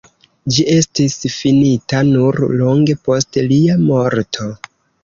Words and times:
Ĝi 0.53 0.63
estis 0.75 1.17
finita 1.35 2.01
nur 2.09 2.43
longe 2.63 2.99
post 3.11 3.43
lia 3.53 3.79
morto. 3.87 4.55